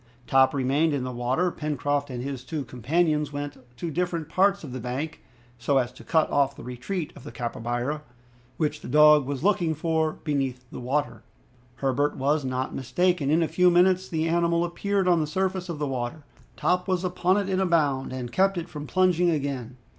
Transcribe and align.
Top 0.25 0.51
remained 0.55 0.95
in 0.95 1.03
the 1.03 1.11
water. 1.11 1.51
Pencroft 1.51 2.09
and 2.09 2.23
his 2.23 2.43
two 2.43 2.65
companions 2.65 3.31
went 3.31 3.57
to 3.77 3.91
different 3.91 4.29
parts 4.29 4.63
of 4.63 4.71
the 4.71 4.79
bank, 4.79 5.21
so 5.59 5.77
as 5.77 5.91
to 5.91 6.03
cut 6.03 6.27
off 6.31 6.55
the 6.55 6.63
retreat 6.63 7.13
of 7.15 7.23
the 7.23 7.31
capybara, 7.31 8.01
which 8.57 8.81
the 8.81 8.87
dog 8.87 9.27
was 9.27 9.43
looking 9.43 9.75
for 9.75 10.13
beneath 10.13 10.65
the 10.71 10.79
water. 10.79 11.21
Herbert 11.75 12.17
was 12.17 12.43
not 12.43 12.73
mistaken. 12.73 13.29
In 13.29 13.43
a 13.43 13.47
few 13.47 13.69
minutes 13.69 14.09
the 14.09 14.27
animal 14.27 14.65
appeared 14.65 15.07
on 15.07 15.21
the 15.21 15.27
surface 15.27 15.69
of 15.69 15.77
the 15.77 15.85
water. 15.85 16.23
Top 16.57 16.87
was 16.87 17.03
upon 17.03 17.37
it 17.37 17.47
in 17.47 17.59
a 17.59 17.65
bound, 17.67 18.11
and 18.11 18.31
kept 18.31 18.57
it 18.57 18.67
from 18.69 18.87
plunging 18.87 19.29
again. 19.29 19.77